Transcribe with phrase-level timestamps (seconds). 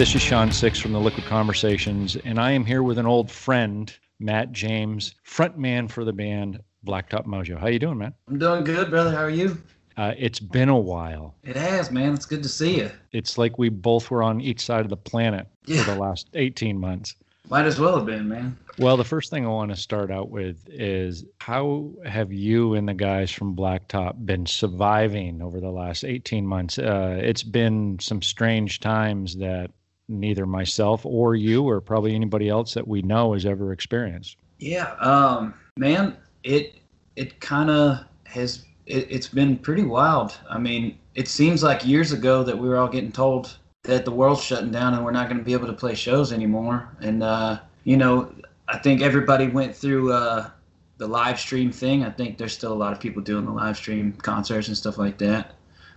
[0.00, 3.30] This is Shawn SixX from the Liquid Conversations, and I am here with an old
[3.30, 7.58] friend, Matt James, frontman for the band Blacktop Mojo.
[7.58, 8.14] How you doing, man?
[8.26, 9.10] I'm doing good, brother.
[9.10, 9.58] How are you?
[9.98, 11.34] Uh, it's been a while.
[11.44, 12.14] It has, man.
[12.14, 12.90] It's good to see you.
[13.12, 15.82] It's like we both were on each side of the planet Yeah.
[15.84, 17.14] for the last 18 months.
[17.50, 18.56] Might as well have been, man.
[18.78, 22.88] Well, the first thing I want to start out with is how have you and
[22.88, 26.78] the guys from Blacktop been surviving over the last 18 months?
[26.78, 29.70] Uh, it's been some strange times that
[30.10, 34.36] neither myself or you or probably anybody else that we know has ever experienced.
[34.58, 36.16] Yeah, um, man.
[36.42, 36.76] It
[37.16, 38.64] it kind of has.
[38.86, 40.36] It, it's been pretty wild.
[40.48, 44.10] I mean, it seems like years ago that we were all getting told that the
[44.10, 46.88] world's shutting down and we're not going to be able to play shows anymore.
[47.00, 48.32] And uh, you know,
[48.68, 50.50] I think everybody went through uh,
[50.98, 52.04] the live stream thing.
[52.04, 54.98] I think there's still a lot of people doing the live stream concerts and stuff
[54.98, 55.54] like that.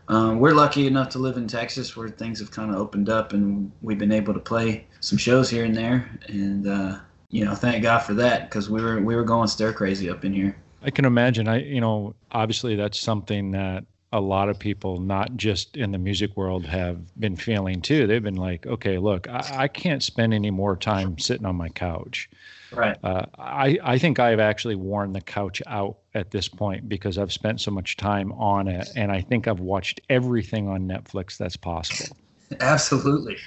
[0.07, 3.33] Um, we're lucky enough to live in Texas where things have kind of opened up
[3.33, 6.09] and we've been able to play some shows here and there.
[6.27, 9.73] And uh, you know, thank God for that because we were we were going stir
[9.73, 10.55] crazy up in here.
[10.83, 11.47] I can imagine.
[11.47, 15.97] I, you know, obviously that's something that a lot of people, not just in the
[15.97, 18.05] music world, have been feeling too.
[18.05, 21.69] They've been like, okay, look, I, I can't spend any more time sitting on my
[21.69, 22.29] couch.
[22.73, 22.97] Right.
[23.03, 27.31] Uh, I, I think I've actually worn the couch out at this point because I've
[27.31, 28.89] spent so much time on it.
[28.95, 32.15] And I think I've watched everything on Netflix that's possible.
[32.59, 33.37] Absolutely.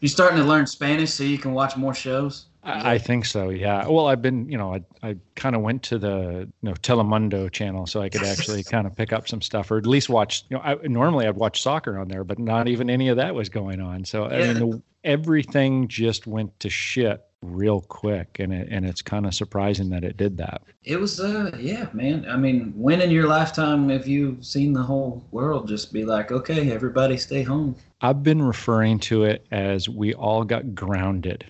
[0.00, 2.46] You starting to learn Spanish so you can watch more shows?
[2.64, 3.86] I I think so, yeah.
[3.86, 7.50] Well, I've been, you know, I, I kind of went to the, you know, Telemundo
[7.50, 10.44] channel so I could actually kind of pick up some stuff or at least watch,
[10.48, 13.34] you know, I, normally I'd watch soccer on there, but not even any of that
[13.34, 14.04] was going on.
[14.04, 18.38] So, I mean, the, everything just went to shit real quick.
[18.38, 20.62] And, it, and it's kind of surprising that it did that.
[20.84, 22.24] It was, uh, yeah, man.
[22.28, 26.32] I mean, when in your lifetime have you seen the whole world just be like,
[26.32, 27.76] okay, everybody stay home?
[28.00, 31.44] I've been referring to it as we all got grounded.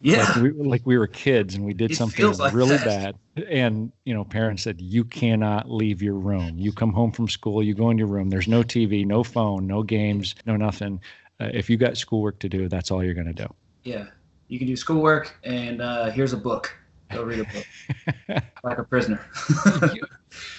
[0.00, 0.24] Yeah.
[0.24, 3.16] Like we, like we were kids and we did It something like really that.
[3.36, 3.46] bad.
[3.48, 6.58] And, you know, parents said, you cannot leave your room.
[6.58, 8.28] You come home from school, you go in your room.
[8.30, 11.00] There's no TV, no phone, no games, no nothing.
[11.40, 13.52] Uh, if you got schoolwork to do, that's all you're going to do.
[13.84, 14.06] yeah.
[14.48, 16.76] You can do schoolwork, and uh, here's a book.
[17.10, 18.42] Go read a book.
[18.64, 19.20] like a prisoner.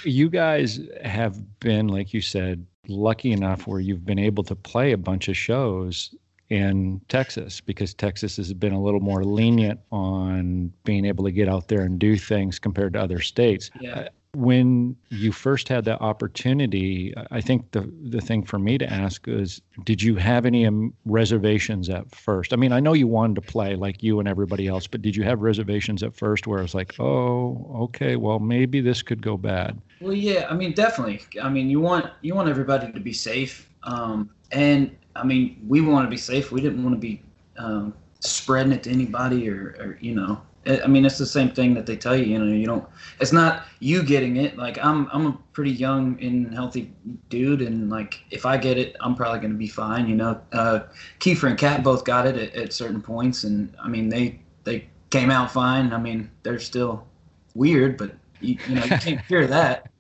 [0.04, 4.92] you guys have been, like you said, lucky enough where you've been able to play
[4.94, 6.16] a bunch of shows
[6.50, 11.50] in Texas because Texas has been a little more lenient on being able to get
[11.50, 13.70] out there and do things compared to other states.
[13.82, 14.08] yeah.
[14.38, 19.28] When you first had that opportunity, I think the the thing for me to ask
[19.28, 22.54] is, did you have any um, reservations at first?
[22.54, 25.16] I mean, I know you wanted to play like you and everybody else, but did
[25.16, 29.24] you have reservations at first where it was like, oh, okay, well, maybe this could
[29.24, 29.82] go bad?
[30.02, 31.22] Well, yeah, I mean, definitely.
[31.42, 35.82] I mean, you want you want everybody to be safe, um, and I mean, we
[35.82, 36.52] want to be safe.
[36.52, 37.24] We didn't want to be
[37.58, 41.74] um, spreading it to anybody, or, or you know, I mean, it's the same thing
[41.76, 42.26] that they tell you.
[42.26, 42.86] You know, you don't.
[43.20, 44.58] It's not you getting it.
[44.58, 46.94] Like I'm, I'm a pretty young and healthy
[47.30, 50.08] dude, and like if I get it, I'm probably going to be fine.
[50.08, 50.80] You know, uh,
[51.20, 54.88] Kiefer and Kat both got it at, at certain points, and I mean, they they
[55.10, 55.94] came out fine.
[55.94, 57.08] I mean, they're still
[57.56, 59.90] weird, but you, you know, you can't cure that.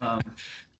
[0.00, 0.20] Um,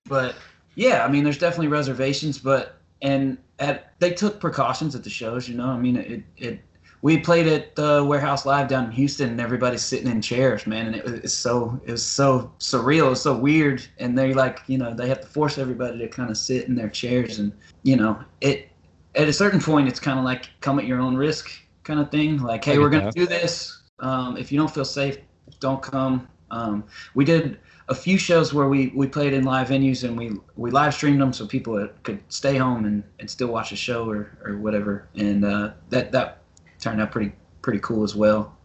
[0.06, 0.36] but
[0.76, 5.48] yeah, I mean, there's definitely reservations, but and at they took precautions at the shows.
[5.48, 6.60] You know, I mean, it it
[7.04, 10.86] we played at the Warehouse Live down in Houston, and everybody's sitting in chairs, man,
[10.86, 14.32] and it was it's so it was so surreal, it was so weird, and they
[14.32, 17.38] like you know they have to force everybody to kind of sit in their chairs,
[17.38, 18.70] and you know it
[19.14, 21.50] at a certain point it's kind of like come at your own risk
[21.82, 23.82] kind of thing, like hey, we're gonna do this.
[23.98, 25.18] Um, if you don't feel safe,
[25.60, 26.26] don't come.
[26.54, 26.84] Um,
[27.14, 30.70] we did a few shows where we, we played in live venues and we, we
[30.70, 34.38] live streamed them so people could stay home and, and still watch a show or,
[34.44, 35.08] or whatever.
[35.16, 36.42] And uh, that that
[36.78, 38.56] turned out pretty pretty cool as well.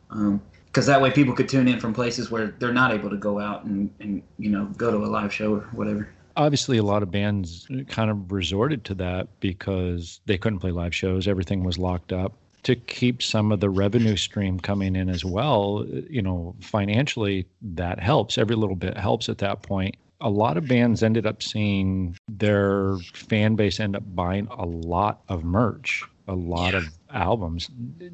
[0.66, 3.40] Because that way people could tune in from places where they're not able to go
[3.40, 6.10] out and, and you know go to a live show or whatever.
[6.38, 10.96] Obviously, a lot of bands kind of resorted to that because they couldn't play live
[10.96, 11.28] shows.
[11.28, 12.34] Everything was locked up.
[12.64, 18.00] To keep some of the revenue stream coming in as well, you know, financially, that
[18.00, 18.38] helps.
[18.38, 19.96] Every little bit helps at that point.
[20.22, 25.22] A lot of bands ended up seeing their fan base end up buying a lot
[25.30, 26.84] of merch, a lot of
[27.14, 27.68] albums.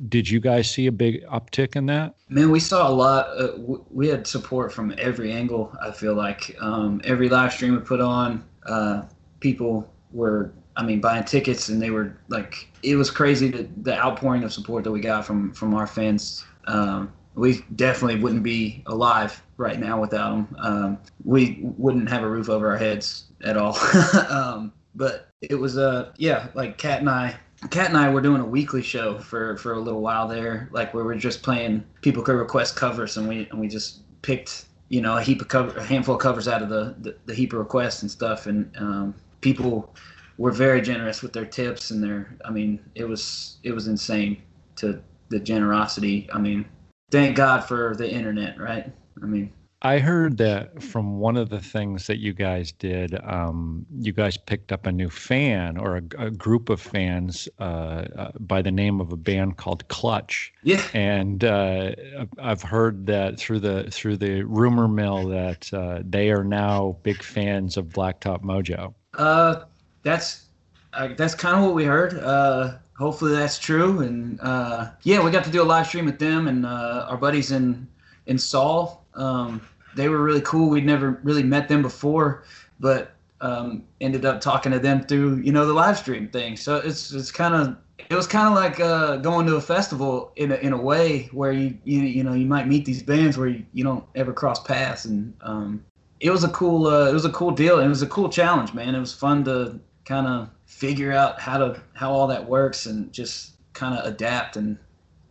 [0.07, 2.13] Did you guys see a big uptick in that?
[2.29, 3.27] Man, we saw a lot.
[3.29, 5.75] Uh, w- we had support from every angle.
[5.81, 9.03] I feel like um, every live stream we put on, uh,
[9.39, 13.97] people were, I mean, buying tickets, and they were like, it was crazy the, the
[13.97, 16.45] outpouring of support that we got from from our fans.
[16.65, 20.55] Um, we definitely wouldn't be alive right now without them.
[20.59, 23.77] Um, we wouldn't have a roof over our heads at all.
[24.29, 27.35] um, but it was, uh, yeah, like Kat and I
[27.69, 30.93] Kat and I were doing a weekly show for for a little while there, like
[30.93, 31.83] where we're just playing.
[32.01, 35.47] People could request covers, and we and we just picked you know a heap of
[35.47, 38.45] cover, a handful of covers out of the the, the heap of requests and stuff,
[38.45, 39.93] and um, people
[40.37, 42.37] were very generous with their tips and their.
[42.45, 44.41] I mean, it was it was insane
[44.77, 46.27] to the generosity.
[46.33, 46.65] I mean,
[47.11, 48.91] thank God for the internet, right?
[49.21, 49.51] I mean,
[49.85, 54.35] I heard that from one of the things that you guys did, um, you guys
[54.35, 58.71] picked up a new fan or a, a group of fans uh, uh, by the
[58.71, 60.51] name of a band called Clutch.
[60.63, 60.81] Yeah.
[60.95, 61.91] And uh,
[62.39, 67.21] I've heard that through the through the rumor mill that uh, they are now big
[67.21, 68.95] fans of Blacktop Mojo.
[69.13, 69.65] Uh,
[70.05, 70.45] that's
[70.93, 72.17] uh, that's kind of what we heard.
[72.19, 73.99] Uh, hopefully that's true.
[73.99, 77.17] And uh, yeah, we got to do a live stream with them and uh, our
[77.17, 77.85] buddies in
[78.27, 79.05] in Saul.
[79.15, 79.59] Um,
[79.95, 80.69] they were really cool.
[80.69, 82.43] We'd never really met them before,
[82.79, 86.55] but um, ended up talking to them through you know the live stream thing.
[86.55, 87.75] So it's it's kind of
[88.09, 91.29] it was kind of like uh, going to a festival in a, in a way
[91.31, 94.31] where you, you you know you might meet these bands where you, you don't ever
[94.31, 95.83] cross paths and um,
[96.19, 98.29] it was a cool uh, it was a cool deal and it was a cool
[98.29, 102.45] challenge man it was fun to kind of figure out how to how all that
[102.45, 104.77] works and just kind of adapt and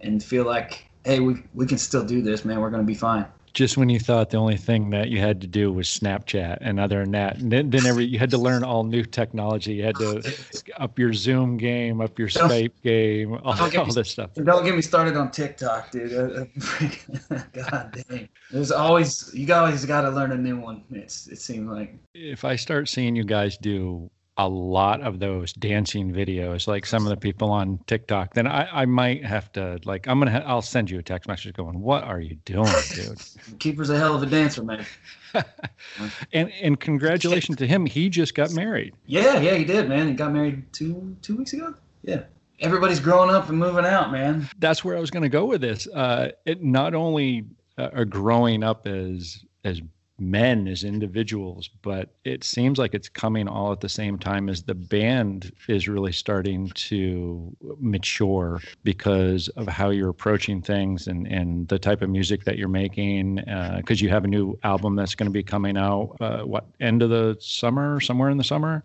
[0.00, 3.26] and feel like hey we we can still do this man we're gonna be fine
[3.54, 6.80] just when you thought the only thing that you had to do was Snapchat, and
[6.80, 9.74] other than that, and then, then every you had to learn all new technology.
[9.74, 10.22] You had to
[10.76, 14.30] up your Zoom game, up your Skype game, all, all me, this stuff.
[14.34, 16.12] Don't get me started on TikTok, dude.
[16.12, 16.44] Uh,
[17.30, 20.82] uh, God dang, there's always you always got to learn a new one.
[20.90, 21.94] It's it seems like.
[22.12, 27.04] If I start seeing you guys do a lot of those dancing videos, like some
[27.04, 30.44] of the people on TikTok, then I, I might have to like I'm gonna ha-
[30.46, 33.18] I'll send you a text message going, "What are you doing, dude?"
[33.58, 34.84] Kiefer's a hell of a dancer, man.
[36.32, 37.86] and and congratulations to him.
[37.86, 38.94] He just got married.
[39.06, 40.08] Yeah, yeah, he did, man.
[40.08, 41.74] He got married two two weeks ago.
[42.02, 42.22] Yeah.
[42.60, 44.48] Everybody's growing up and moving out, man.
[44.58, 45.88] That's where I was going to go with this.
[45.88, 47.44] Uh, it not only
[47.76, 49.80] uh, are growing up as as
[50.18, 54.62] men as individuals, but it seems like it's coming all at the same time as
[54.62, 61.66] the band is really starting to mature because of how you're approaching things and, and
[61.68, 63.36] the type of music that you're making.
[63.76, 66.66] Because uh, you have a new album that's going to be coming out, uh, what,
[66.80, 68.82] end of the summer, somewhere in the summer?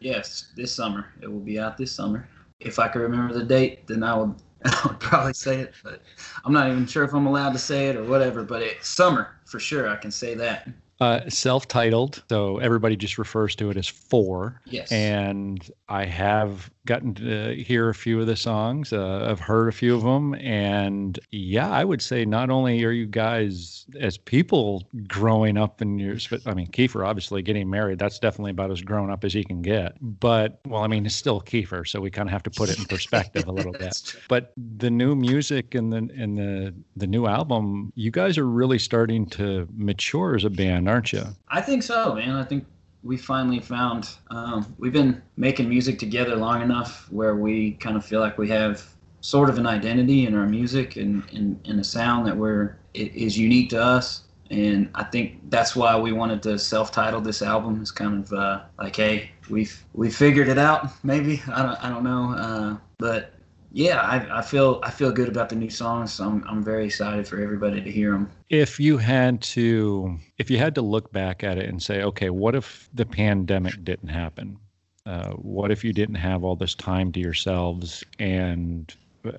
[0.00, 1.12] Yes, this summer.
[1.20, 2.26] It will be out this summer.
[2.58, 4.34] If I could remember the date, then I would
[4.64, 6.02] I would probably say it, but
[6.44, 8.42] I'm not even sure if I'm allowed to say it or whatever.
[8.44, 9.88] But it's summer for sure.
[9.88, 10.68] I can say that.
[11.00, 14.60] Uh, self-titled, so everybody just refers to it as Four.
[14.66, 14.92] Yes.
[14.92, 18.92] And I have gotten to hear a few of the songs.
[18.92, 22.90] Uh, I've heard a few of them, and yeah, I would say not only are
[22.90, 26.16] you guys as people growing up in your,
[26.46, 27.98] I mean, Kiefer obviously getting married.
[27.98, 29.96] That's definitely about as grown up as he can get.
[30.00, 32.78] But well, I mean, it's still Kiefer, so we kind of have to put it
[32.78, 34.16] in perspective a little bit.
[34.28, 38.78] But the new music and the and the the new album, you guys are really
[38.78, 41.24] starting to mature as a band, aren't you?
[41.48, 42.36] I think so, man.
[42.36, 42.66] I think
[43.02, 48.04] we finally found um, we've been making music together long enough where we kind of
[48.04, 48.84] feel like we have
[49.20, 53.38] sort of an identity in our music and, and a sound that we're it is
[53.38, 57.90] unique to us and i think that's why we wanted to self-title this album it's
[57.90, 62.02] kind of uh, like hey we've we figured it out maybe i don't, I don't
[62.02, 63.34] know uh, but
[63.72, 66.12] yeah, I, I feel I feel good about the new songs.
[66.12, 68.30] So I'm I'm very excited for everybody to hear them.
[68.48, 72.30] If you had to, if you had to look back at it and say, okay,
[72.30, 74.58] what if the pandemic didn't happen?
[75.06, 78.94] Uh, what if you didn't have all this time to yourselves and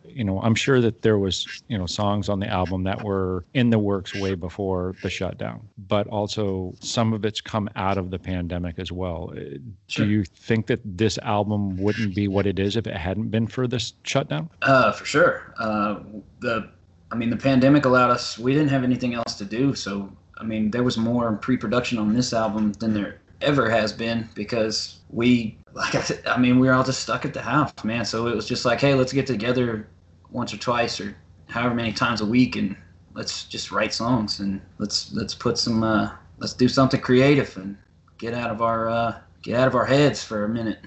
[0.06, 3.46] you know, I'm sure that there was, you know, songs on the album that were
[3.54, 8.12] in the works way before the shutdown, but also some of it's come out of
[8.12, 9.34] the pandemic as well.
[9.36, 9.58] Uh,
[9.88, 10.06] sure.
[10.06, 13.48] Do you think that this album wouldn't be what it is if it hadn't been
[13.48, 14.50] for this shutdown?
[14.62, 15.54] Uh, for sure.
[15.58, 16.00] Uh,
[16.40, 16.70] the,
[17.12, 18.38] I mean, the pandemic allowed us.
[18.38, 22.14] We didn't have anything else to do, so I mean, there was more pre-production on
[22.14, 26.68] this album than there ever has been because we like I, said, I mean we
[26.68, 28.06] were all just stuck at the house man.
[28.06, 29.88] So it was just like hey let's get together
[30.32, 31.16] once or twice or
[31.48, 32.76] however many times a week and
[33.14, 37.78] let's just write songs and let's let's put some uh, let's do something creative and
[38.18, 40.80] get out of our uh, get out of our heads for a minute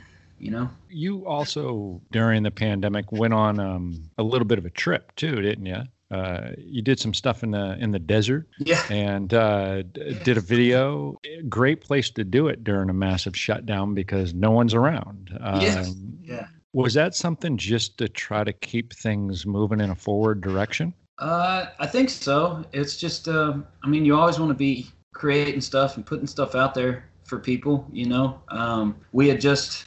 [0.44, 0.68] you know?
[0.90, 5.40] You also during the pandemic went on um, a little bit of a trip too
[5.40, 5.82] didn't you
[6.14, 10.40] uh, you did some stuff in the in the desert, yeah, and uh, did a
[10.40, 11.18] video.
[11.48, 15.36] Great place to do it during a massive shutdown because no one's around.
[15.40, 15.94] Um, yes.
[16.22, 16.46] yeah.
[16.72, 20.94] Was that something just to try to keep things moving in a forward direction?
[21.18, 22.64] Uh, I think so.
[22.72, 23.54] It's just, uh,
[23.84, 27.38] I mean, you always want to be creating stuff and putting stuff out there for
[27.38, 27.86] people.
[27.92, 29.84] You know, um, we had just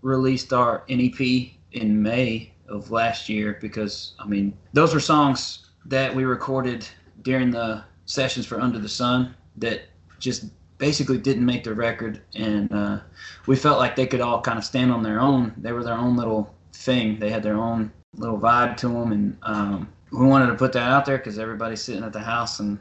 [0.00, 1.20] released our NEP
[1.72, 6.86] in May of last year because I mean those were songs that we recorded
[7.22, 9.82] during the sessions for Under the Sun that
[10.18, 10.46] just
[10.78, 12.98] basically didn't make the record, and uh,
[13.46, 15.52] we felt like they could all kind of stand on their own.
[15.56, 17.18] They were their own little thing.
[17.18, 20.90] They had their own little vibe to them, and um, we wanted to put that
[20.90, 22.78] out there because everybody's sitting at the house and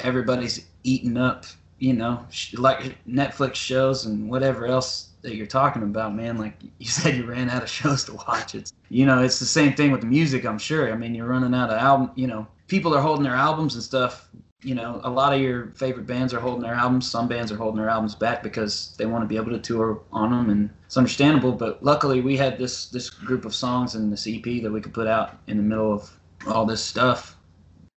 [0.00, 1.44] everybody's eating up,
[1.78, 6.38] you know, like Netflix shows and whatever else that you're talking about, man.
[6.38, 8.54] Like you said, you ran out of shows to watch.
[8.54, 10.44] It's you know, it's the same thing with the music.
[10.44, 10.92] I'm sure.
[10.92, 12.10] I mean, you're running out of album.
[12.14, 14.28] You know, people are holding their albums and stuff
[14.62, 17.08] you know, a lot of your favorite bands are holding their albums.
[17.08, 20.00] Some bands are holding their albums back because they want to be able to tour
[20.12, 21.52] on them, and it's understandable.
[21.52, 24.94] But luckily, we had this this group of songs and this EP that we could
[24.94, 26.10] put out in the middle of
[26.48, 27.36] all this stuff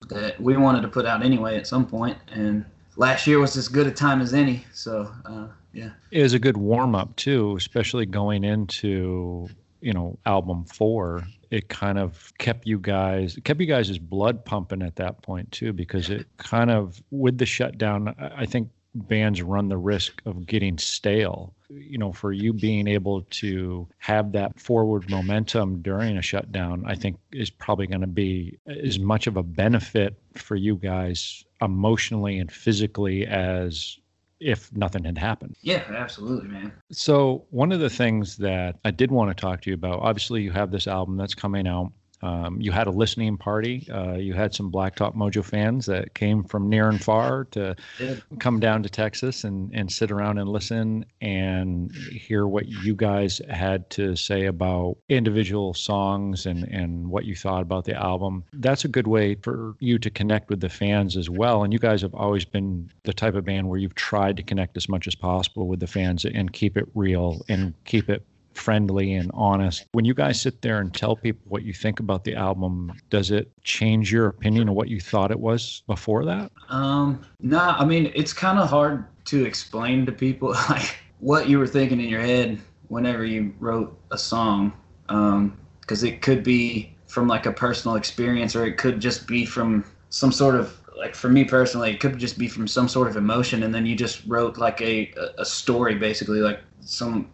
[0.08, 1.88] that we wanted to put out anyway at some.
[2.32, 2.66] And
[3.02, 4.64] last year was as good a time as any.
[4.74, 9.50] So uh, yeah, it was a good warm up too, especially going into
[9.82, 14.84] you know album four it kind of kept you guys kept you guys' blood pumping
[14.84, 19.70] at that point too because it kind of with the shutdown i think bands run
[19.70, 25.10] the risk of getting stale you know for you being able to have that forward
[25.10, 29.44] momentum during a shutdown i think is probably going to be as much of a
[29.44, 33.98] benefit for you guys emotionally and physically as
[34.42, 35.56] if nothing had happened.
[35.62, 36.74] Yeah, absolutely, man.
[36.92, 40.42] So, one of the things that I did want to talk to you about obviously,
[40.42, 41.92] you have this album that's coming out.
[42.24, 43.88] Um, you had a listening party.
[43.92, 47.76] Uh, you had some Blacktop Mojo fans that came from near and far to
[48.40, 53.42] come down to Texas and, and sit around and listen and hear what you guys
[53.50, 58.44] had to say about individual songs and, and what you thought about the album.
[58.54, 61.64] That's a good way for you to connect with the fans as well.
[61.64, 64.78] And you guys have always been the type of band where you've tried to connect
[64.78, 69.14] as much as possible with the fans and keep it real and keep it friendly
[69.14, 69.86] and honest.
[69.94, 73.32] When you guys sit there and tell people what you think about the album, does
[73.32, 76.52] it change your opinion of what you thought it was before that?
[76.70, 81.48] Um, no, nah, I mean it's kind of hard to explain to people like what
[81.48, 84.74] you were thinking in your head whenever you wrote a song,
[85.10, 89.28] Um, because um, it could be from like a personal experience or it could just
[89.28, 92.88] be from some sort of like for me personally, it could just be from some
[92.88, 97.30] sort of emotion, and then you just wrote like a a story, basically, like some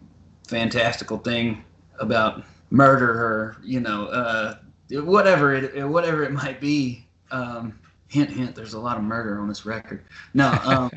[0.48, 1.64] fantastical thing
[2.00, 4.56] about murder or you know uh,
[4.90, 7.04] whatever it whatever it might be.
[7.30, 7.78] Um,
[8.08, 8.54] hint, hint.
[8.54, 10.04] There's a lot of murder on this record.
[10.34, 10.90] No, um,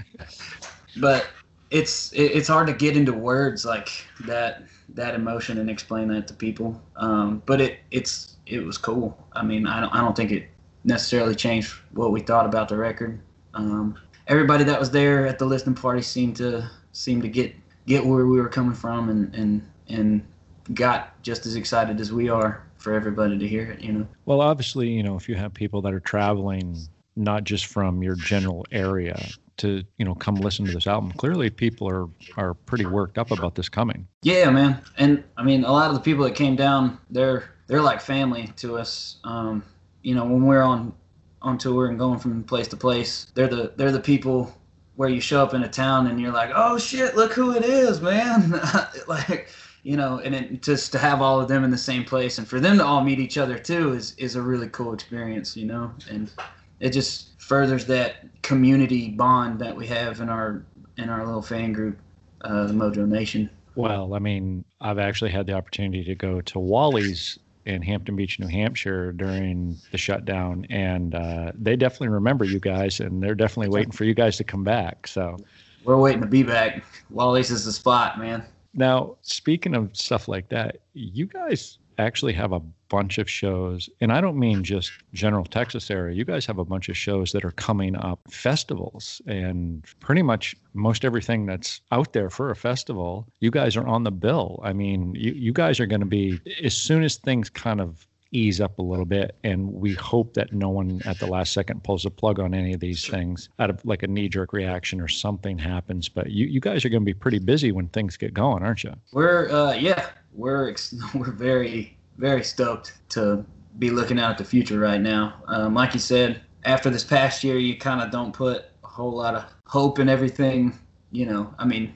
[0.97, 1.27] but
[1.69, 3.89] it's it, it's hard to get into words like
[4.25, 6.81] that that emotion and explain that to people.
[6.95, 9.17] Um, but it it's it was cool.
[9.33, 10.47] I mean, I don't I don't think it
[10.83, 13.19] necessarily changed what we thought about the record.
[13.53, 13.95] Um,
[14.27, 17.55] everybody that was there at the listening party seemed to seemed to get
[17.91, 20.25] get where we were coming from and and and
[20.73, 24.07] got just as excited as we are for everybody to hear it you know?
[24.25, 26.77] Well obviously you know if you have people that are traveling
[27.15, 29.19] not just from your general area
[29.57, 32.07] to you know come listen to this album clearly people are
[32.37, 34.07] are pretty worked up about this coming.
[34.23, 34.81] Yeah man.
[34.97, 38.51] And i mean a lot of the people that came down they're they're like family
[38.57, 39.17] to us.
[39.25, 39.63] Um
[40.01, 40.93] you know when we're on
[41.41, 44.55] on tour and going from place to place they're the they're the people
[45.01, 47.63] where you show up in a town and you're like, oh shit, look who it
[47.65, 48.51] is, man.
[49.07, 49.49] like,
[49.81, 52.47] you know, and it, just to have all of them in the same place and
[52.47, 55.65] for them to all meet each other too is is a really cool experience, you
[55.65, 56.31] know, and
[56.79, 60.63] it just furthers that community bond that we have in our
[60.99, 61.97] in our little fan group,
[62.41, 63.49] uh, the Mojo Nation.
[63.73, 68.39] Well, I mean, I've actually had the opportunity to go to Wally's in Hampton Beach,
[68.39, 73.69] New Hampshire during the shutdown, and uh, they definitely remember you guys, and they're definitely
[73.69, 75.07] waiting for you guys to come back.
[75.07, 75.37] So
[75.83, 76.83] we're waiting to be back.
[77.09, 78.43] Wally's is the spot, man.
[78.73, 84.11] Now, speaking of stuff like that, you guys actually have a bunch of shows, and
[84.11, 86.15] I don't mean just general Texas area.
[86.15, 90.55] You guys have a bunch of shows that are coming up, festivals, and pretty much
[90.73, 94.59] most everything that's out there for a festival, you guys are on the bill.
[94.63, 98.07] I mean, you, you guys are going to be, as soon as things kind of
[98.31, 101.83] ease up a little bit and we hope that no one at the last second
[101.83, 105.07] pulls a plug on any of these things out of like a knee-jerk reaction or
[105.07, 108.33] something happens but you, you guys are going to be pretty busy when things get
[108.33, 110.73] going aren't you we're uh, yeah we're
[111.13, 113.45] we're very very stoked to
[113.79, 115.41] be looking out at the future right now.
[115.47, 119.15] Um, like you said, after this past year, you kind of don't put a whole
[119.15, 120.77] lot of hope in everything.
[121.11, 121.93] You know, I mean,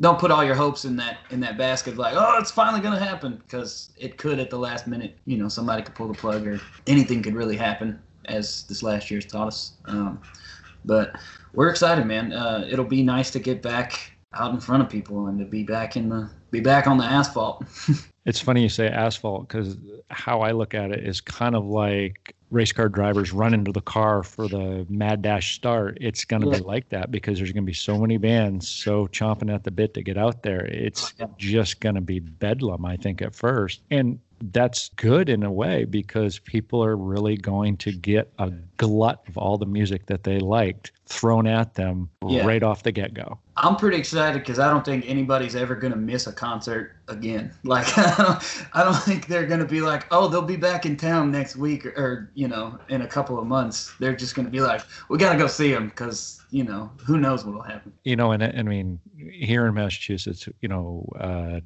[0.00, 1.96] don't put all your hopes in that in that basket.
[1.96, 5.18] Like, oh, it's finally gonna happen because it could at the last minute.
[5.26, 9.10] You know, somebody could pull the plug or anything could really happen, as this last
[9.10, 9.74] year's taught us.
[9.86, 10.20] Um,
[10.84, 11.16] but
[11.54, 12.32] we're excited, man.
[12.32, 15.62] Uh, it'll be nice to get back out in front of people and to be
[15.62, 17.64] back in the be back on the asphalt.
[18.24, 19.76] it's funny you say asphalt because
[20.10, 23.80] how I look at it is kind of like race car drivers run into the
[23.80, 25.98] car for the mad dash start.
[26.00, 26.58] It's going to yeah.
[26.58, 29.70] be like that because there's going to be so many bands so chomping at the
[29.70, 30.64] bit to get out there.
[30.66, 31.26] It's yeah.
[31.36, 33.82] just going to be bedlam, I think, at first.
[33.90, 34.18] And
[34.52, 39.36] that's good in a way because people are really going to get a glut of
[39.36, 42.46] all the music that they liked thrown at them yeah.
[42.46, 43.36] right off the get go.
[43.56, 47.52] I'm pretty excited because I don't think anybody's ever going to miss a concert again.
[47.64, 50.86] Like, I don't, I don't think they're going to be like, oh, they'll be back
[50.86, 53.92] in town next week or, or you know, in a couple of months.
[54.00, 56.90] They're just going to be like, we got to go see them because, you know,
[57.04, 57.92] who knows what will happen.
[58.04, 61.60] You know, and I mean, here in Massachusetts, you know, uh,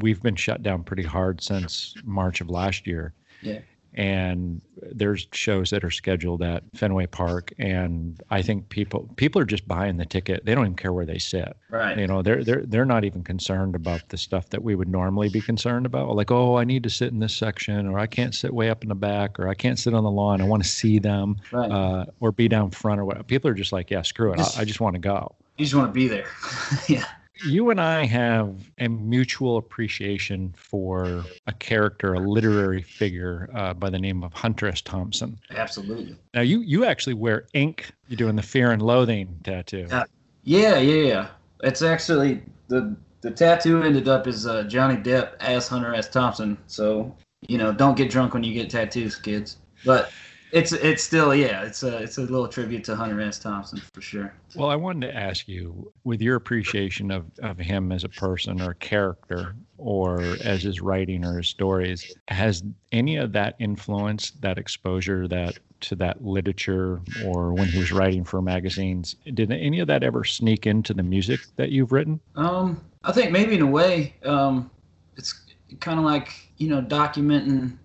[0.00, 3.14] we've been shut down pretty hard since March of last year.
[3.42, 3.60] Yeah
[3.94, 4.60] and
[4.92, 9.66] there's shows that are scheduled at Fenway Park, and I think people people are just
[9.66, 10.44] buying the ticket.
[10.44, 11.56] They don't even care where they sit.
[11.70, 11.98] Right.
[11.98, 15.28] You know, they're they're they're not even concerned about the stuff that we would normally
[15.28, 16.14] be concerned about.
[16.14, 18.82] Like, oh, I need to sit in this section, or I can't sit way up
[18.82, 20.40] in the back, or I can't sit on the lawn.
[20.40, 21.70] I want to see them, right.
[21.70, 23.26] uh, or be down front, or what.
[23.26, 24.40] People are just like, yeah, screw it.
[24.40, 25.34] I, I just want to go.
[25.56, 26.28] You just want to be there.
[26.88, 27.04] yeah
[27.44, 33.90] you and I have a mutual appreciation for a character, a literary figure uh, by
[33.90, 34.80] the name of Hunter S.
[34.80, 35.38] Thompson.
[35.50, 36.16] Absolutely.
[36.34, 37.90] Now, you you actually wear ink.
[38.08, 39.86] You're doing the Fear and Loathing tattoo.
[39.90, 40.04] Uh,
[40.44, 41.28] yeah, yeah, yeah.
[41.62, 46.08] It's actually the the tattoo ended up as uh, Johnny Depp as Hunter S.
[46.08, 46.56] Thompson.
[46.66, 47.14] So
[47.46, 49.58] you know, don't get drunk when you get tattoos, kids.
[49.84, 50.10] But
[50.52, 53.38] it's it's still yeah it's a it's a little tribute to Hunter S.
[53.38, 54.32] Thompson for sure.
[54.54, 58.60] Well, I wanted to ask you, with your appreciation of of him as a person
[58.60, 62.62] or character, or as his writing or his stories, has
[62.92, 68.24] any of that influence, that exposure, that to that literature, or when he was writing
[68.24, 72.20] for magazines, did any of that ever sneak into the music that you've written?
[72.34, 74.70] Um, I think maybe in a way, um,
[75.16, 75.34] it's
[75.80, 77.78] kind of like you know documenting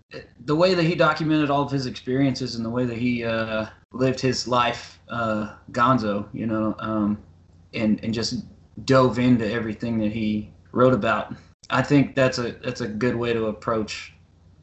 [0.46, 3.65] the way that he documented all of his experiences and the way that he uh,
[3.91, 7.17] lived his life, uh, Gonzo, you know, um,
[7.74, 8.46] and and just
[8.86, 11.36] dove into everything that he wrote about.
[11.69, 14.13] I think that's a that's a good way to approach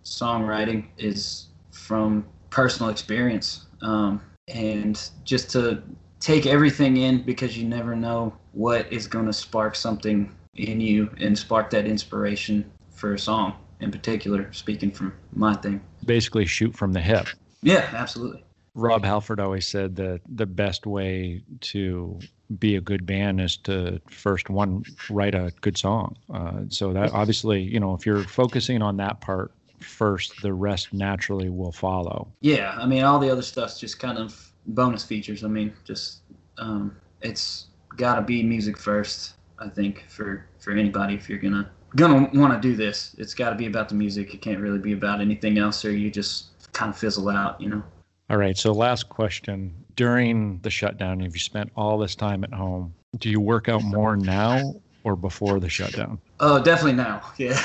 [0.05, 5.83] songwriting is from personal experience um, and just to
[6.19, 11.09] take everything in because you never know what is going to spark something in you
[11.19, 15.81] and spark that inspiration for a song in particular, speaking from my thing.
[16.05, 17.27] Basically, shoot from the hip.
[17.63, 18.45] Yeah, absolutely.
[18.75, 22.21] Rob Halford always said that the best way to
[22.59, 26.17] be a good band is to first one write a good song.
[26.33, 30.93] Uh, so that obviously, you know, if you're focusing on that part first, the rest
[30.93, 32.29] naturally will follow.
[32.41, 35.43] Yeah, I mean, all the other stuff's just kind of bonus features.
[35.43, 36.21] I mean, just
[36.59, 39.35] um, it's got to be music first.
[39.59, 43.15] I think for for anybody if you're gonna gonna want to do this.
[43.19, 44.35] It's got to be about the music.
[44.35, 47.69] It can't really be about anything else, or you just kind of fizzle out, you
[47.69, 47.83] know.
[48.29, 48.57] All right.
[48.57, 52.95] So, last question: During the shutdown, have you spent all this time at home?
[53.19, 54.75] Do you work out more now
[55.05, 56.21] or before the shutdown?
[56.39, 57.23] Oh, definitely now.
[57.39, 57.61] Yeah.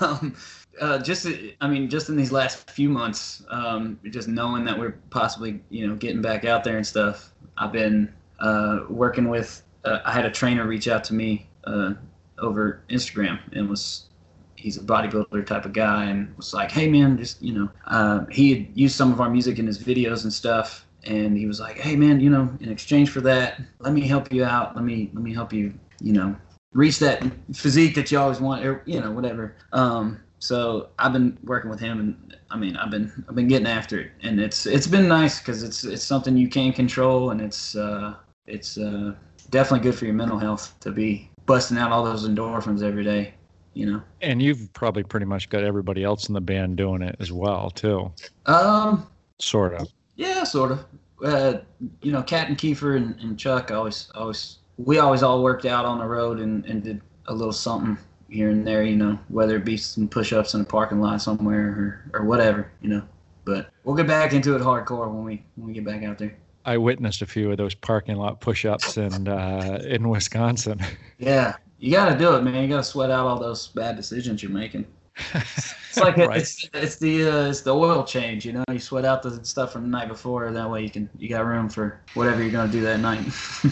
[0.00, 0.34] um,
[0.80, 1.26] uh, just,
[1.60, 5.86] I mean, just in these last few months, um, just knowing that we're possibly, you
[5.86, 7.32] know, getting back out there and stuff.
[7.56, 9.62] I've been uh, working with.
[9.84, 11.94] Uh, I had a trainer reach out to me uh,
[12.38, 14.08] over Instagram and was
[14.56, 18.24] he's a bodybuilder type of guy and was like, hey man, just you know, uh,
[18.30, 21.60] he had used some of our music in his videos and stuff, and he was
[21.60, 24.74] like, hey man, you know, in exchange for that, let me help you out.
[24.76, 26.36] Let me let me help you, you know,
[26.72, 29.56] reach that physique that you always want, or you know, whatever.
[29.72, 33.66] Um, so I've been working with him, and I mean, I've been I've been getting
[33.66, 37.40] after it, and it's it's been nice because it's it's something you can control, and
[37.40, 38.14] it's uh,
[38.46, 39.14] it's uh,
[39.50, 43.34] definitely good for your mental health to be busting out all those endorphins every day,
[43.74, 44.02] you know.
[44.20, 47.70] And you've probably pretty much got everybody else in the band doing it as well,
[47.70, 48.12] too.
[48.46, 49.06] Um,
[49.38, 49.88] sort of.
[50.16, 50.84] Yeah, sort of.
[51.24, 51.60] Uh,
[52.00, 55.84] you know, Kat and Kiefer and, and Chuck always, always, we always all worked out
[55.84, 57.96] on the road and, and did a little something
[58.28, 62.02] here and there, you know, whether it be some push-ups in a parking lot somewhere
[62.12, 63.02] or, or whatever, you know.
[63.44, 66.36] But we'll get back into it hardcore when we when we get back out there.
[66.64, 70.80] I witnessed a few of those parking lot push-ups in uh, in Wisconsin.
[71.18, 72.62] Yeah, you got to do it, man.
[72.62, 74.86] You got to sweat out all those bad decisions you're making.
[75.34, 76.40] It's like right.
[76.40, 78.64] it's, it's the uh, it's the oil change, you know.
[78.70, 80.50] You sweat out the stuff from the night before.
[80.50, 83.24] That way, you can you got room for whatever you're going to do that night.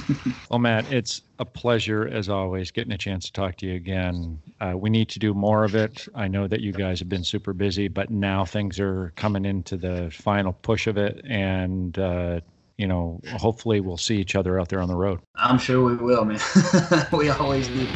[0.50, 4.40] well, Matt, it's a pleasure as always getting a chance to talk to you again.
[4.60, 6.06] Uh, we need to do more of it.
[6.14, 9.76] I know that you guys have been super busy, but now things are coming into
[9.76, 12.40] the final push of it, and uh,
[12.80, 15.20] you know, hopefully we'll see each other out there on the road.
[15.36, 16.40] I'm sure we will, man.
[17.12, 17.86] we always do.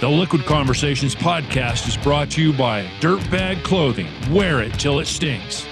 [0.00, 4.08] The Liquid Conversations podcast is brought to you by Dirtbag Clothing.
[4.30, 5.64] Wear it till it stinks.